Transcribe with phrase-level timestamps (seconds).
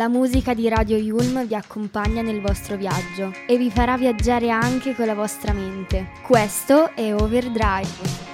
[0.00, 4.94] La musica di Radio Yulm vi accompagna nel vostro viaggio e vi farà viaggiare anche
[4.94, 6.12] con la vostra mente.
[6.22, 8.29] Questo è Overdrive.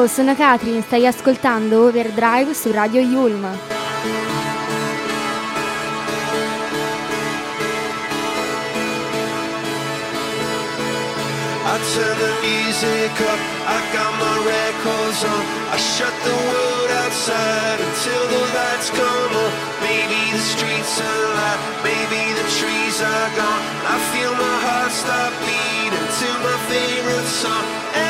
[0.00, 3.44] Ciao, sono Katrin, stai ascoltando Overdrive su Radio Yulm.
[3.44, 3.48] I
[11.92, 15.44] turn the music up, I got my records on.
[15.70, 19.52] I shut the world outside until the lights come on.
[19.82, 23.62] Maybe the streets are alive, maybe the trees are gone.
[23.84, 28.09] I feel my heart stop beating to my favorite song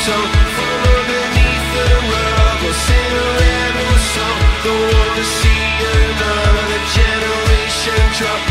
[0.00, 0.40] So the
[2.72, 5.62] sing a rebel song Don't want to see
[5.92, 8.49] another generation drop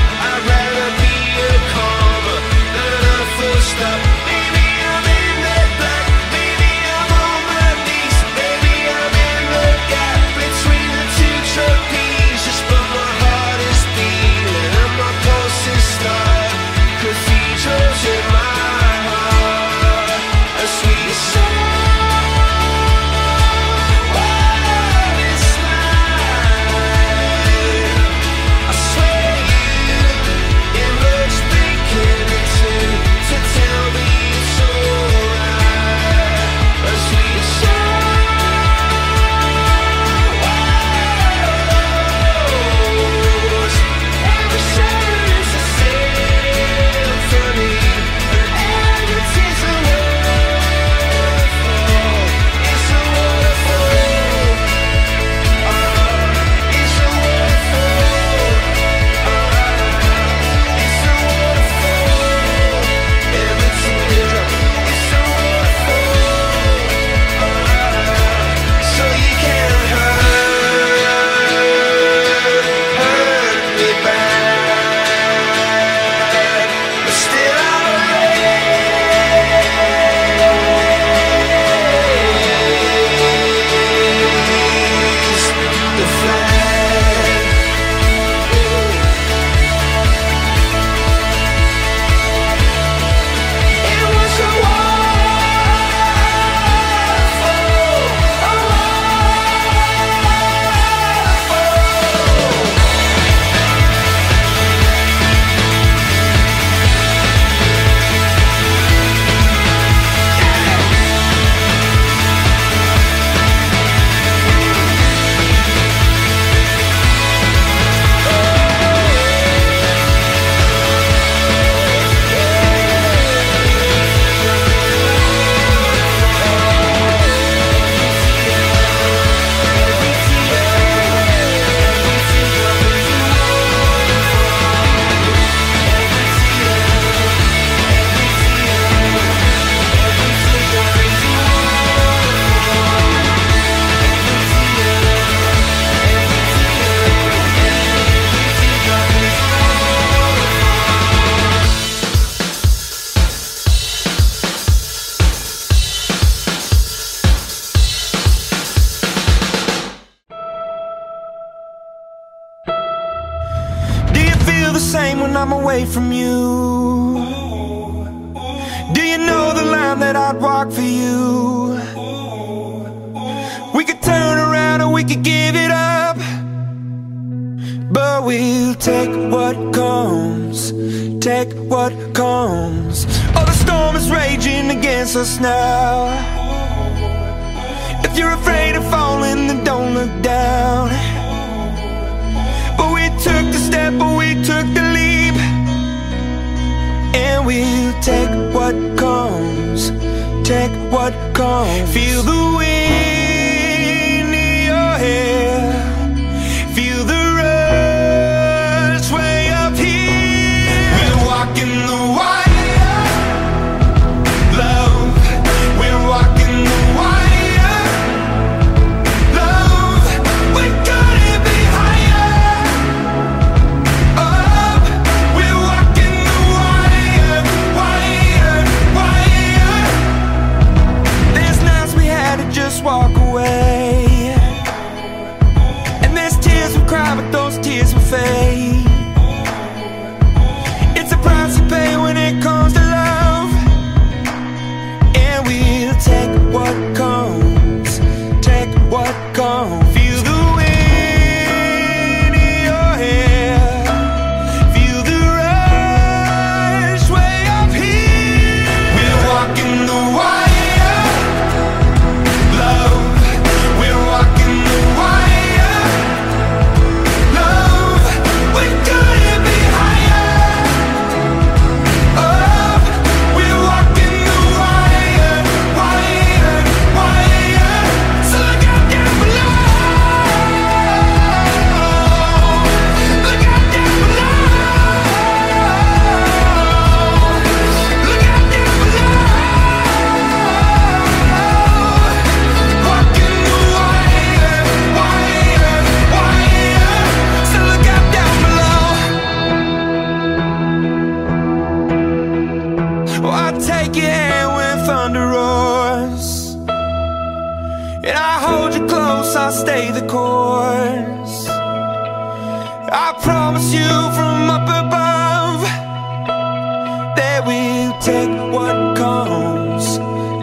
[317.46, 319.98] We'll take what comes,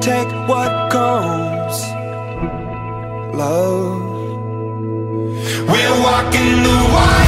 [0.05, 1.83] take what comes.
[3.35, 4.01] Love.
[5.69, 7.26] We're walking the wild.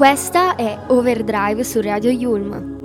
[0.00, 2.78] Questa è Overdrive su Radio Yulm.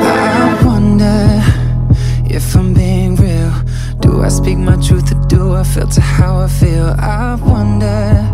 [0.00, 1.42] I wonder
[2.30, 3.52] if I'm being real.
[4.00, 6.94] Do I speak my truth or do I filter how I feel?
[6.98, 8.26] I wonder.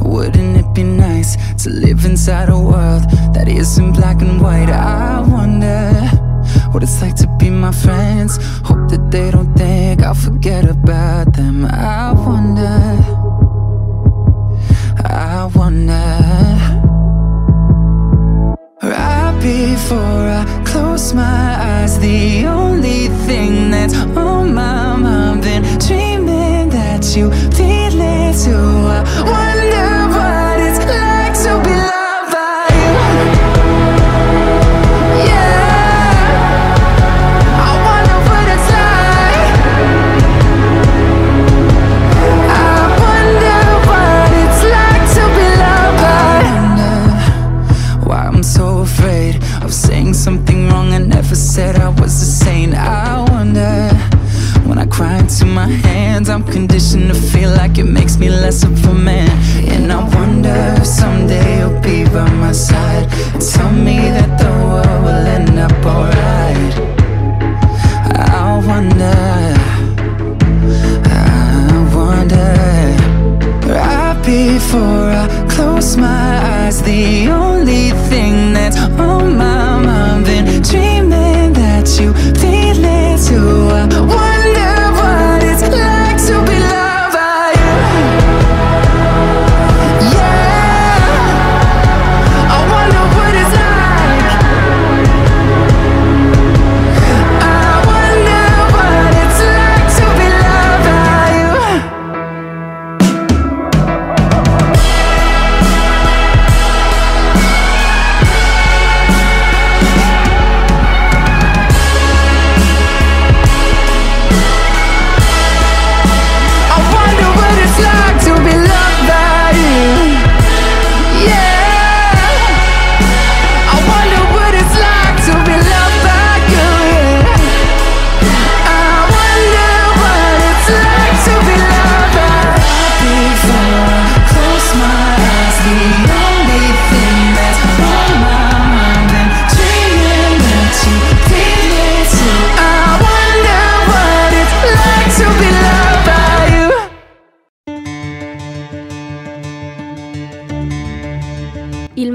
[0.00, 4.70] Wouldn't it be nice to live inside a world that isn't black and white?
[4.70, 5.90] I wonder
[6.70, 8.38] what it's like to be my friends.
[8.62, 11.64] Hope that they don't think I'll forget about them.
[11.64, 13.21] I wonder
[15.72, 16.80] corner.
[18.82, 26.68] Right before I close my eyes, the only thing that's on my mind, been dreaming
[26.70, 27.30] that you.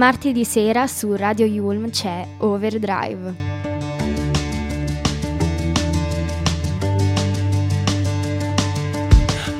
[0.07, 3.35] martedì sera su Radio Yulm c'è Overdrive.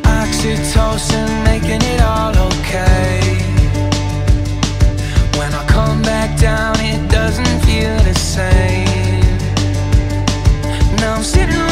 [0.06, 3.20] Oxytocin making it all okay.
[5.36, 9.25] When I come back down, it doesn't feel the same.
[11.01, 11.67] Now I'm sitting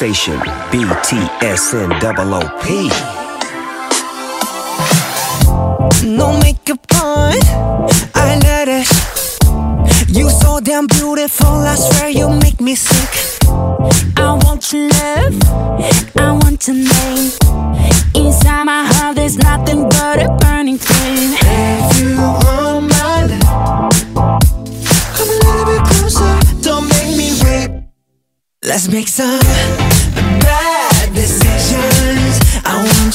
[0.00, 0.38] station,
[0.72, 2.64] BTSN double OP.
[6.02, 6.59] No make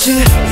[0.05, 0.44] 같이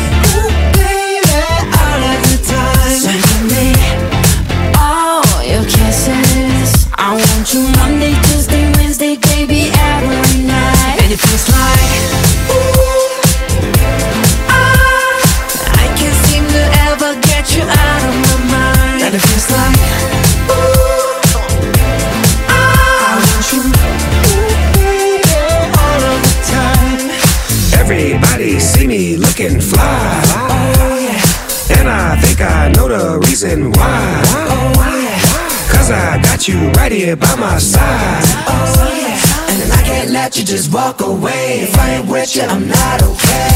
[37.44, 38.24] my side.
[38.48, 41.62] Oh yeah, and I can't let you just walk away.
[41.68, 43.54] If I ain't with you, I'm not okay.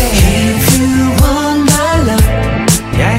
[0.51, 2.27] If you want my love,
[2.99, 3.17] yeah,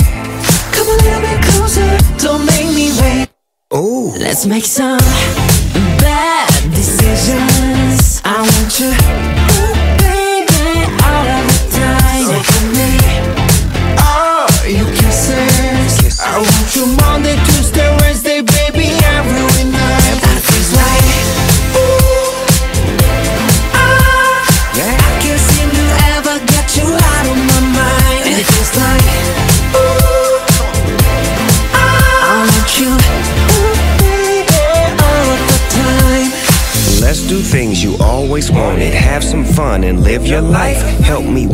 [0.74, 1.88] come a little bit closer.
[2.18, 3.28] Don't make me wait.
[3.74, 5.47] Ooh, let's make some.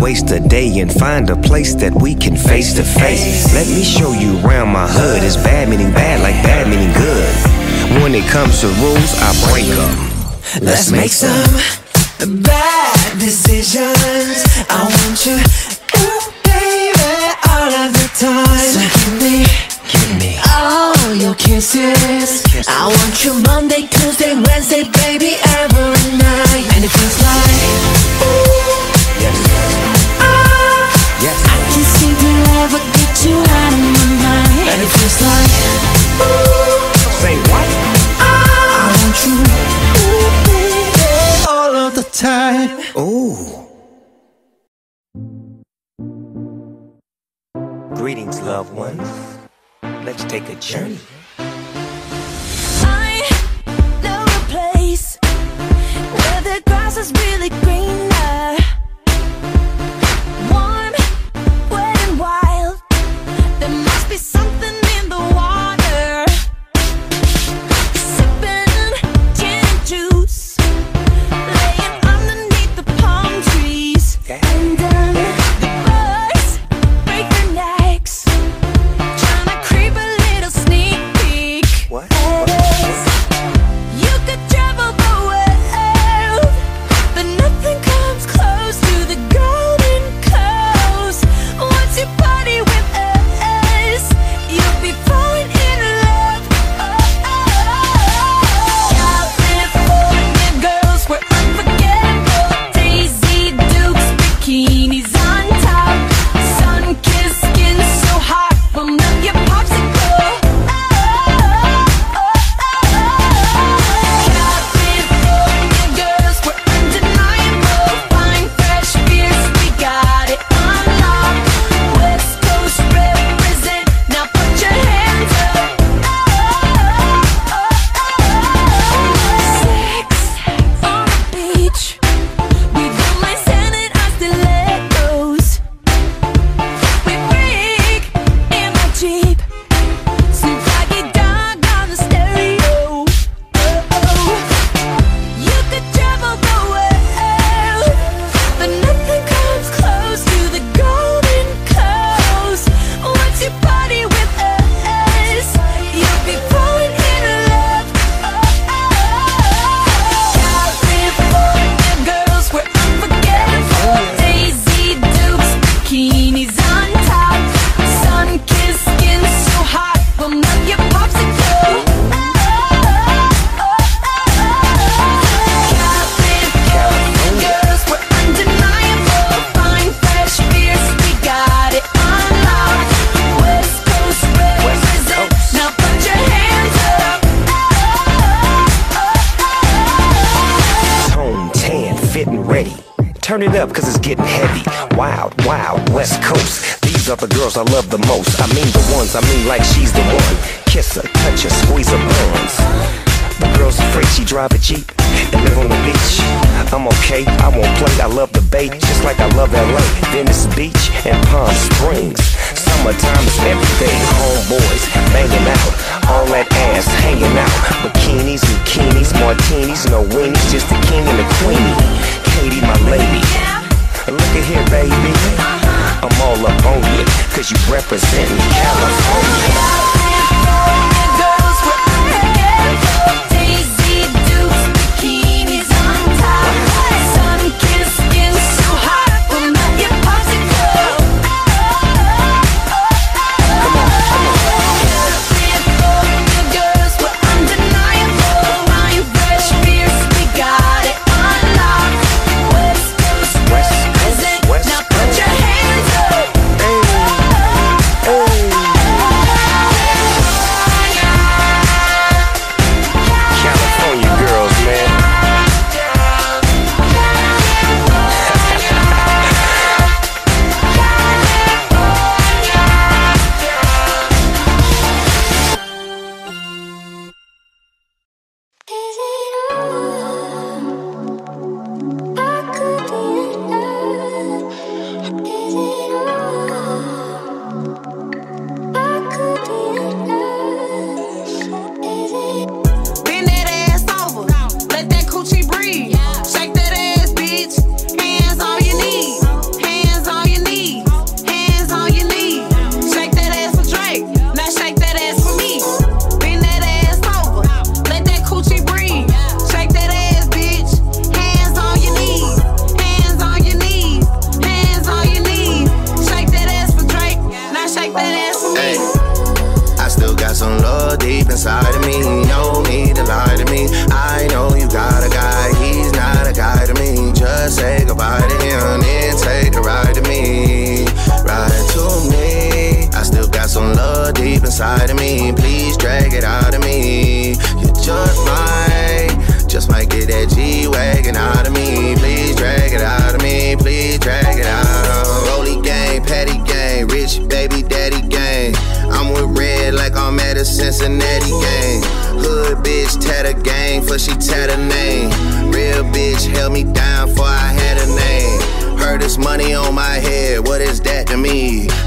[0.05, 3.55] waste a day and find a place that we can face to face.
[3.55, 5.23] Let me show you around my hood.
[5.23, 8.03] It's bad meaning bad, like bad meaning good.
[8.03, 9.95] When it comes to rules, I break them.
[10.61, 11.49] Let's make some
[12.43, 14.45] bad decisions.
[14.69, 15.74] I want you.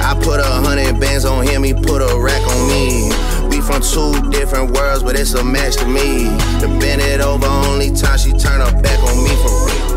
[0.08, 3.12] I put a hundred bands on him, he put a rack on me.
[3.50, 6.24] We from two different worlds, but it's a match to me.
[6.62, 9.97] The bend it over, only time she turn her back on me for real.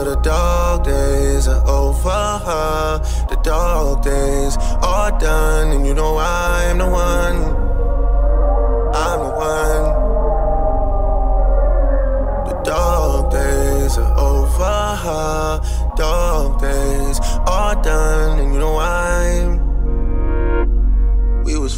[0.00, 3.02] Until the dog days are over.
[3.28, 7.36] The dog days are done, and you know I am the one.
[8.94, 9.84] I'm the one.
[12.48, 15.60] The dog days are over.
[15.96, 19.69] Dog days are done, and you know I'm.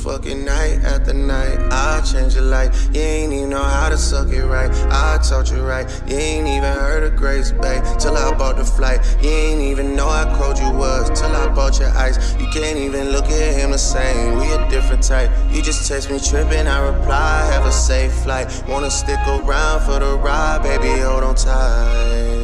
[0.03, 1.59] Fucking night after night.
[1.71, 2.89] I change your life.
[2.93, 4.69] You ain't even know how to suck it right.
[4.91, 5.89] I taught you right.
[6.09, 8.99] You ain't even heard of Grace Bay till I bought the flight.
[9.23, 12.35] You ain't even know how cold you was till I bought your ice.
[12.35, 14.39] You can't even look at him the same.
[14.41, 15.31] We a different type.
[15.53, 16.67] You just text me tripping.
[16.67, 18.65] I reply, have a safe flight.
[18.67, 21.01] Wanna stick around for the ride, baby?
[21.01, 22.42] Hold on tight.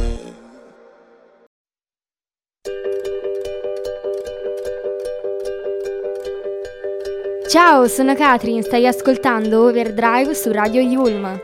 [7.49, 11.41] Ciao, sono Katrin, stai ascoltando Overdrive su Radio Yulm.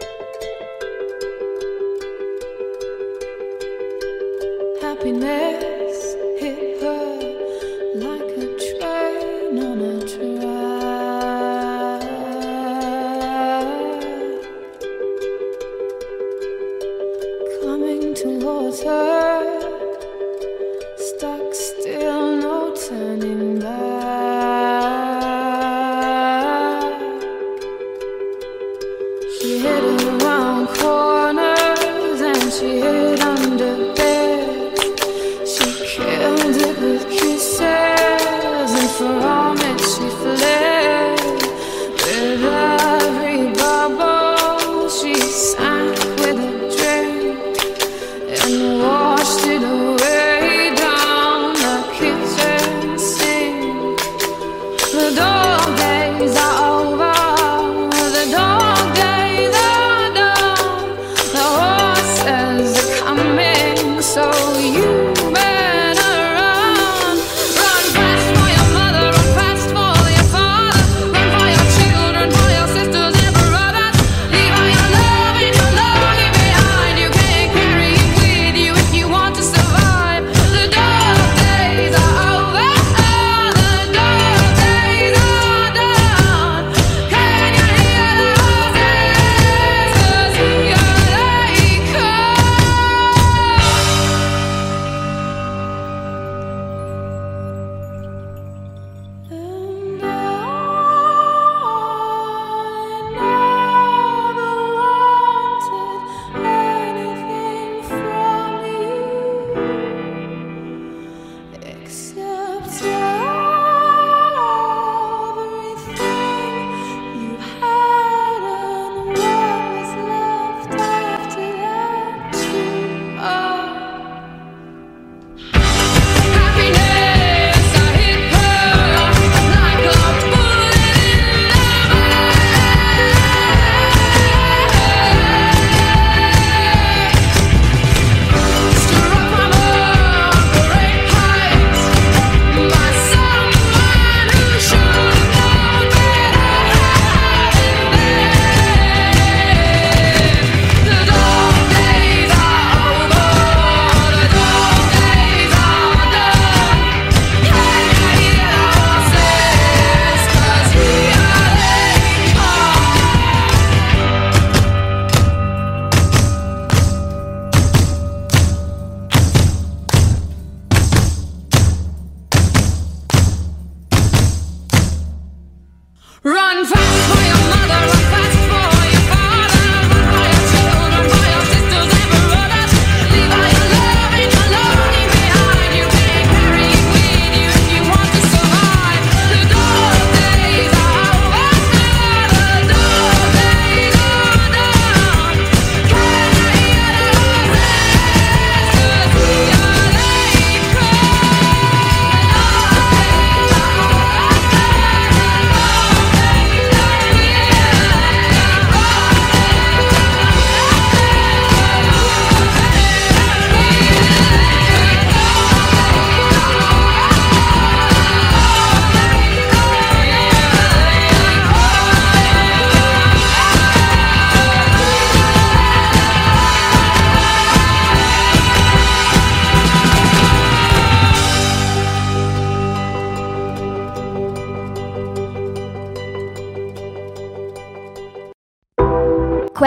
[176.26, 177.05] Run fast!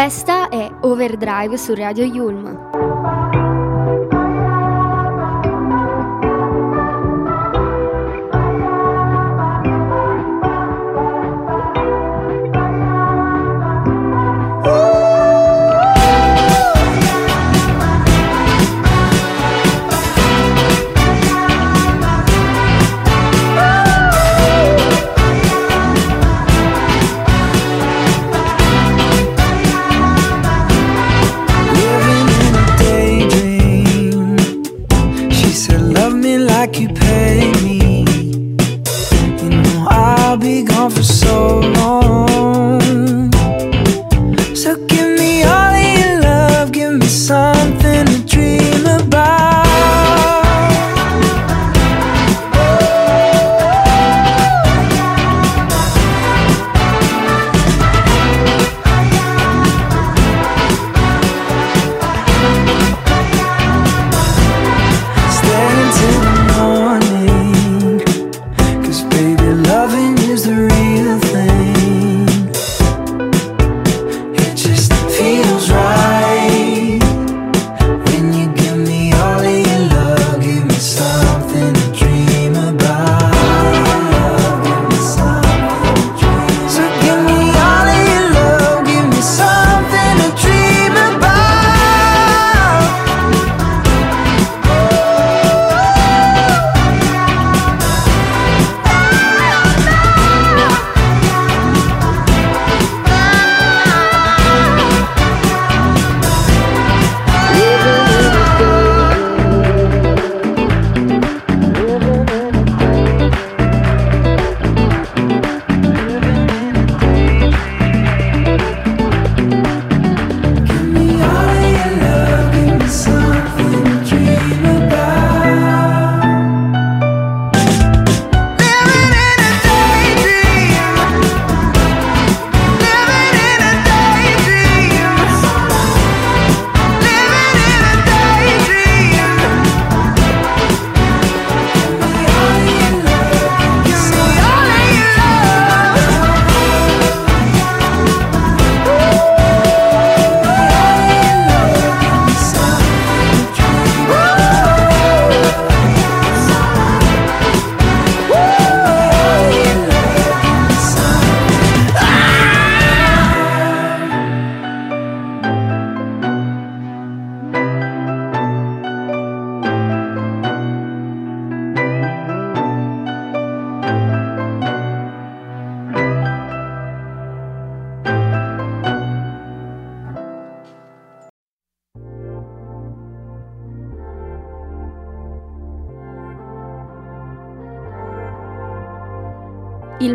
[0.08, 2.77] Questa è Overdrive su Radio Yulm.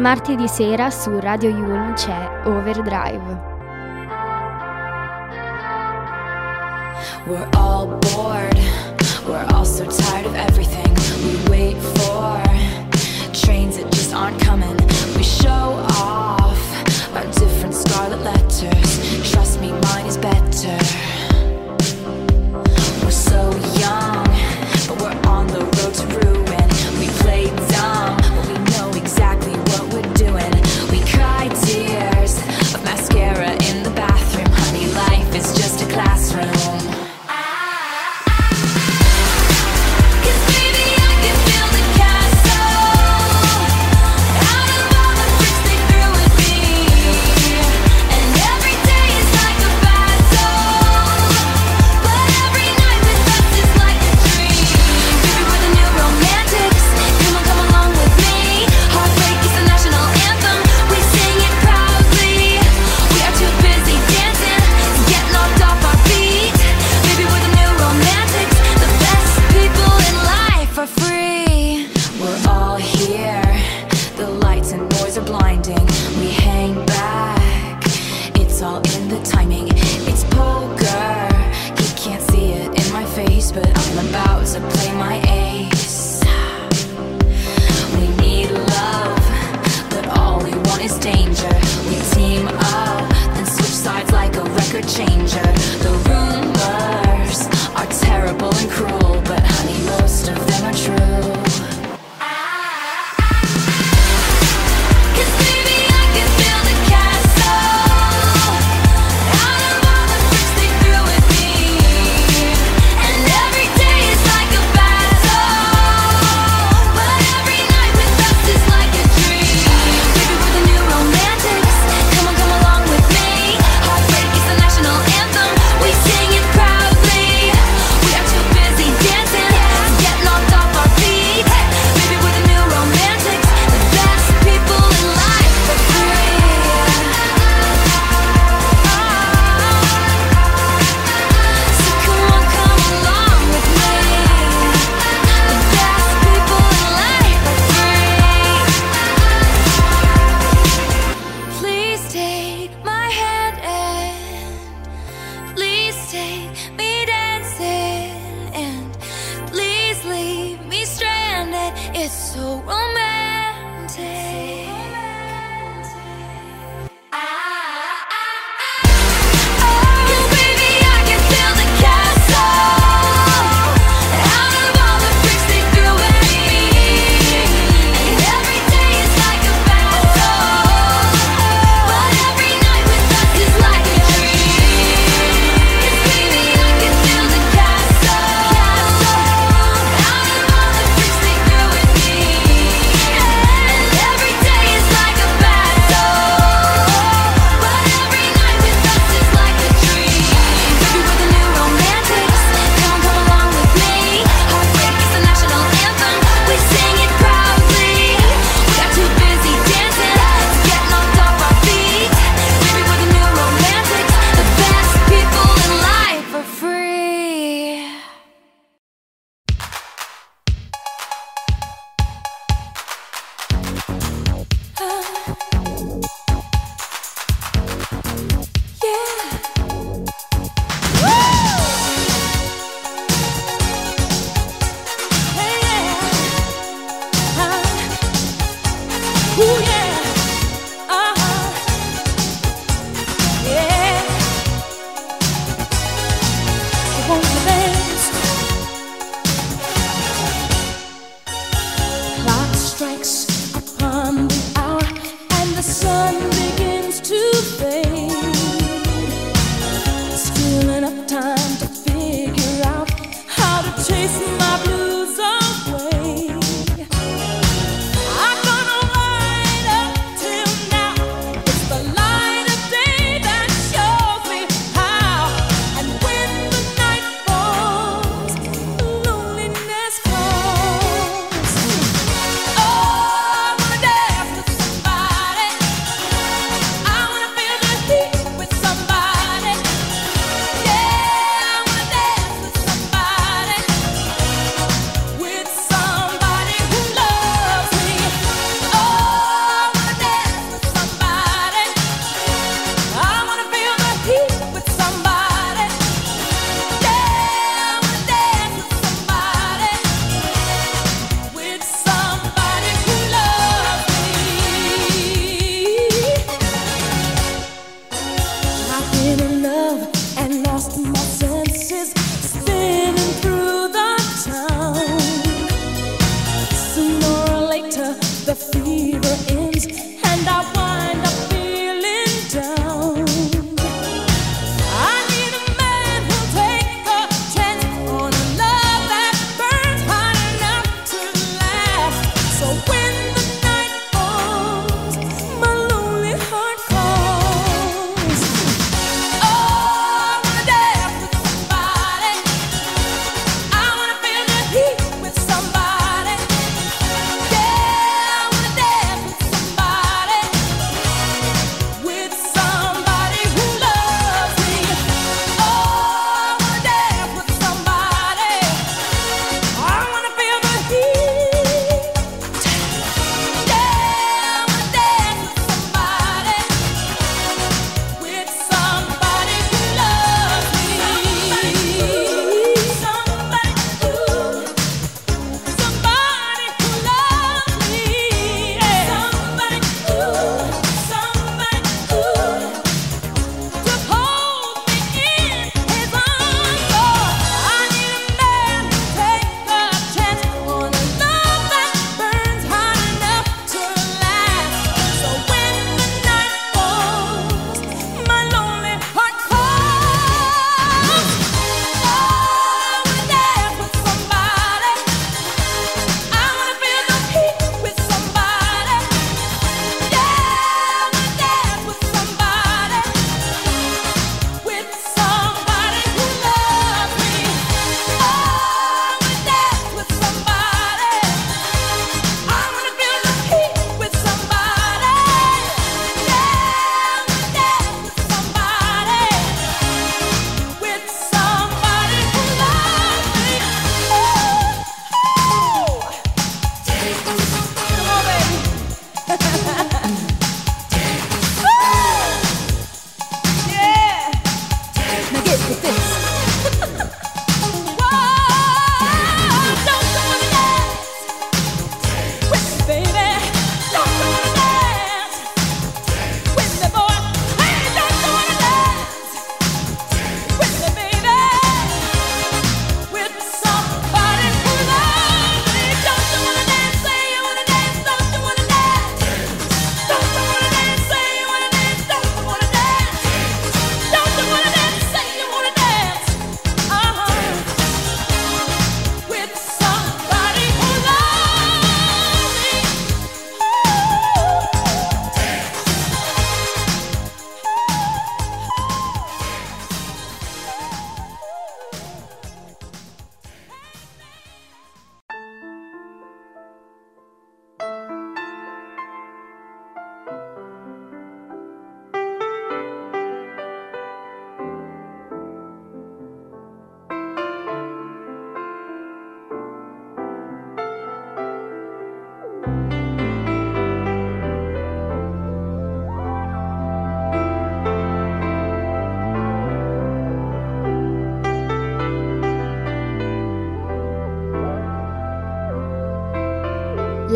[0.04, 3.52] martedì sera su Radio Yulm c'è Overdrive.
[7.26, 8.60] We're all bored,
[9.26, 10.94] we're all so tired of everything.
[11.24, 12.42] We wait for
[13.32, 14.76] trains that just aren't coming.
[15.16, 16.33] We show off.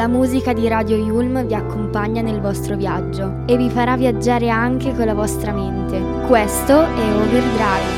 [0.07, 5.05] Musica di Radio Yulm vi accompagna nel vostro viaggio e vi farà viaggiare anche con
[5.05, 5.99] la vostra mente.
[6.27, 7.96] Questo è Overdrive.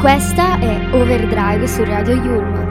[0.00, 2.67] Questa è Overdrive su Radio Yulm.